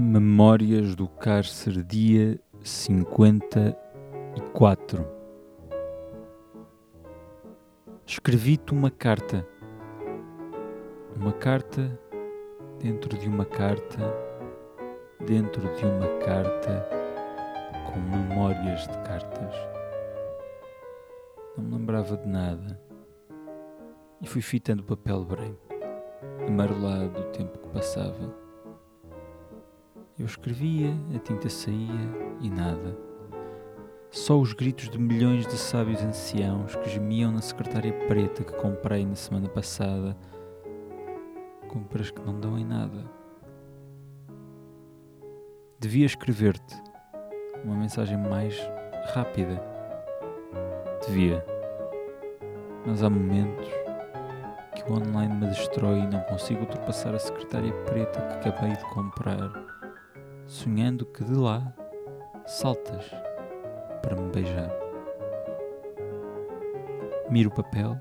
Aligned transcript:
Memórias 0.00 0.94
do 0.94 1.08
Cárcere, 1.08 1.82
dia 1.82 2.38
54. 2.62 5.04
Escrevi-te 8.06 8.72
uma 8.72 8.92
carta. 8.92 9.44
Uma 11.16 11.32
carta 11.32 11.98
dentro 12.80 13.18
de 13.18 13.28
uma 13.28 13.44
carta, 13.44 13.98
dentro 15.26 15.62
de 15.74 15.84
uma 15.84 16.06
carta, 16.24 16.88
com 17.90 17.98
memórias 17.98 18.82
de 18.82 18.98
cartas. 18.98 19.52
Não 21.56 21.64
me 21.64 21.72
lembrava 21.72 22.16
de 22.16 22.28
nada 22.28 22.80
e 24.20 24.28
fui 24.28 24.42
fitando 24.42 24.84
o 24.84 24.86
papel 24.86 25.24
branco, 25.24 25.74
amarelado 26.46 27.08
do 27.08 27.24
tempo 27.32 27.58
que 27.58 27.68
passava 27.70 28.46
eu 30.18 30.26
escrevia, 30.26 30.92
a 31.14 31.18
tinta 31.20 31.48
saía 31.48 32.10
e 32.40 32.50
nada. 32.50 32.98
Só 34.10 34.38
os 34.40 34.52
gritos 34.52 34.88
de 34.88 34.98
milhões 34.98 35.46
de 35.46 35.56
sábios 35.56 36.02
anciãos 36.02 36.74
que 36.74 36.90
gemiam 36.90 37.30
na 37.30 37.40
secretária 37.40 37.92
preta 38.08 38.42
que 38.42 38.52
comprei 38.54 39.06
na 39.06 39.14
semana 39.14 39.48
passada. 39.48 40.16
Compras 41.68 42.10
que 42.10 42.20
não 42.20 42.40
dão 42.40 42.58
em 42.58 42.64
nada. 42.64 43.04
Devia 45.78 46.06
escrever-te 46.06 46.74
uma 47.62 47.76
mensagem 47.76 48.16
mais 48.16 48.58
rápida. 49.14 49.62
Devia. 51.06 51.44
Mas 52.84 53.04
há 53.04 53.10
momentos 53.10 53.68
que 54.74 54.90
o 54.90 54.94
online 54.94 55.34
me 55.34 55.46
destrói 55.46 56.00
e 56.00 56.06
não 56.06 56.20
consigo 56.22 56.62
ultrapassar 56.62 57.14
a 57.14 57.18
secretária 57.18 57.72
preta 57.84 58.20
que 58.20 58.48
acabei 58.48 58.74
de 58.74 58.84
comprar 58.94 59.77
sonhando 60.48 61.04
que 61.04 61.22
de 61.22 61.34
lá 61.34 61.72
saltas 62.46 63.04
para 64.00 64.16
me 64.16 64.30
beijar. 64.32 64.70
Miro 67.30 67.50
o 67.50 67.54
papel 67.54 68.00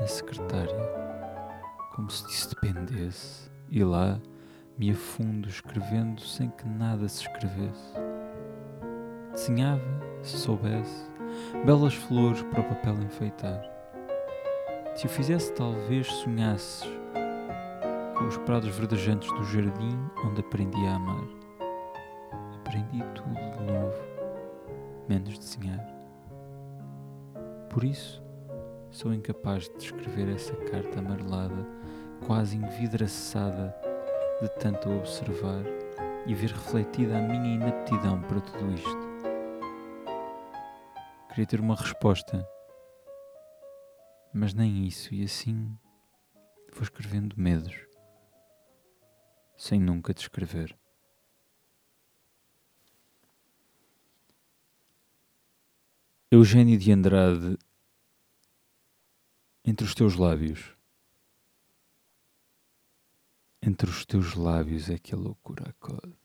na 0.00 0.06
secretária, 0.06 0.76
como 1.94 2.08
se 2.08 2.24
disso 2.28 2.48
dependesse, 2.50 3.50
e 3.68 3.82
lá 3.82 4.20
me 4.78 4.92
afundo 4.92 5.48
escrevendo 5.48 6.20
sem 6.22 6.48
que 6.50 6.66
nada 6.66 7.08
se 7.08 7.22
escrevesse. 7.22 7.92
Desenhava, 9.32 9.82
se 10.22 10.38
soubesse, 10.38 11.10
belas 11.64 11.94
flores 11.94 12.40
para 12.44 12.60
o 12.60 12.64
papel 12.64 13.02
enfeitar. 13.02 13.60
Se 14.94 15.06
o 15.06 15.08
fizesse, 15.08 15.52
talvez 15.54 16.06
sonhasses 16.06 16.88
com 18.20 18.26
os 18.26 18.36
prados 18.36 18.68
verdejantes 18.76 19.32
do 19.32 19.42
jardim 19.44 19.98
onde 20.26 20.40
aprendi 20.40 20.86
a 20.86 20.96
amar. 20.96 21.24
Aprendi 22.58 23.02
tudo 23.14 23.32
de 23.32 23.72
novo, 23.72 23.96
menos 25.08 25.38
desenhar. 25.38 25.82
Por 27.70 27.82
isso, 27.82 28.22
sou 28.90 29.14
incapaz 29.14 29.70
de 29.70 29.78
descrever 29.78 30.28
essa 30.28 30.54
carta 30.54 30.98
amarelada, 30.98 31.66
quase 32.26 32.58
envidraçada 32.58 33.74
de 34.42 34.48
tanto 34.58 34.90
observar 34.90 35.64
e 36.26 36.34
ver 36.34 36.50
refletida 36.50 37.16
a 37.16 37.22
minha 37.22 37.54
inaptidão 37.54 38.20
para 38.20 38.42
tudo 38.42 38.70
isto. 38.74 39.10
Queria 41.30 41.46
ter 41.46 41.60
uma 41.60 41.74
resposta, 41.74 42.46
mas 44.34 44.52
nem 44.52 44.86
isso, 44.86 45.14
e 45.14 45.24
assim 45.24 45.74
vou 46.70 46.82
escrevendo 46.82 47.34
medos 47.38 47.89
sem 49.60 49.78
nunca 49.78 50.14
descrever. 50.14 50.74
Eugênio 56.30 56.78
de 56.78 56.90
Andrade, 56.90 57.58
entre 59.62 59.84
os 59.84 59.94
teus 59.94 60.16
lábios. 60.16 60.74
Entre 63.60 63.90
os 63.90 64.06
teus 64.06 64.34
lábios 64.34 64.88
é 64.88 64.98
que 64.98 65.14
a 65.14 65.18
loucura 65.18 65.68
acode. 65.68 66.16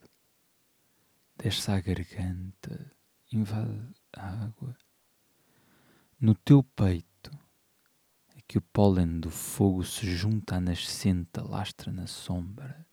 Desce 1.36 1.70
à 1.72 1.82
garganta, 1.82 2.90
invade 3.34 3.94
a 4.14 4.46
água. 4.46 4.78
No 6.18 6.34
teu 6.36 6.64
peito 6.64 7.38
é 8.34 8.42
que 8.48 8.58
o 8.58 8.62
pólen 8.62 9.20
do 9.20 9.30
fogo 9.30 9.84
se 9.84 10.10
junta 10.16 10.56
à 10.56 10.62
nascente, 10.62 11.42
lastra 11.42 11.92
na 11.92 12.08
sombra 12.08 12.88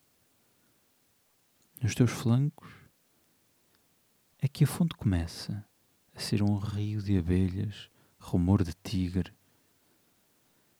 nos 1.82 1.96
teus 1.96 2.12
flancos, 2.12 2.70
é 4.38 4.46
que 4.46 4.62
a 4.62 4.66
fonte 4.66 4.94
começa 4.94 5.66
a 6.14 6.20
ser 6.20 6.40
um 6.40 6.56
rio 6.56 7.02
de 7.02 7.18
abelhas, 7.18 7.90
rumor 8.20 8.62
de 8.62 8.72
tigre, 8.72 9.34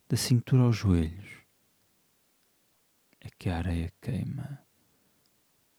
da 0.09 0.17
cintura 0.17 0.63
aos 0.63 0.77
joelhos, 0.77 1.43
é 3.21 3.29
que 3.31 3.49
a 3.49 3.57
areia 3.57 3.93
queima, 4.01 4.65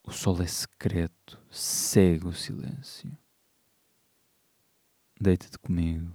o 0.04 0.12
sol 0.12 0.42
é 0.42 0.48
secreto, 0.48 1.42
cega 1.50 2.28
o 2.28 2.34
silêncio. 2.34 3.18
Deita-te 5.20 5.58
comigo, 5.58 6.14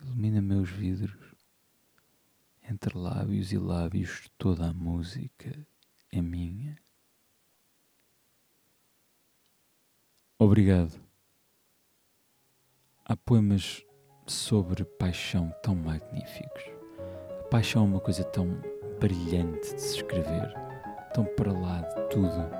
ilumina 0.00 0.40
meus 0.40 0.70
vidros, 0.70 1.34
entre 2.62 2.96
lábios 2.96 3.50
e 3.50 3.58
lábios 3.58 4.30
toda 4.38 4.70
a 4.70 4.72
música 4.72 5.66
é 6.10 6.22
minha. 6.22 6.81
Obrigado. 10.44 11.00
Há 13.04 13.16
poemas 13.16 13.86
sobre 14.26 14.84
paixão 14.84 15.54
tão 15.62 15.72
magníficos. 15.72 16.64
A 17.38 17.44
paixão 17.44 17.84
é 17.84 17.86
uma 17.86 18.00
coisa 18.00 18.24
tão 18.24 18.60
brilhante 18.98 19.72
de 19.72 19.80
se 19.80 19.98
escrever, 19.98 20.52
tão 21.14 21.24
para 21.36 21.52
lá 21.52 21.82
de 21.82 22.08
tudo, 22.08 22.50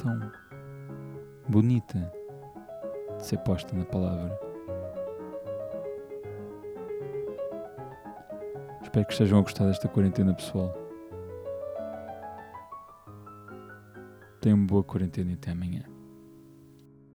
tão 0.00 0.32
bonita 1.48 2.12
de 3.16 3.26
ser 3.26 3.38
posta 3.38 3.74
na 3.74 3.84
palavra. 3.84 4.38
Espero 8.82 9.04
que 9.04 9.12
estejam 9.12 9.40
a 9.40 9.42
gostar 9.42 9.66
desta 9.66 9.88
quarentena 9.88 10.32
pessoal. 10.32 10.83
Tenham 14.44 14.66
boa 14.66 14.84
quarentena 14.84 15.30
e 15.30 15.34
até 15.36 15.52
amanhã. 15.52 15.93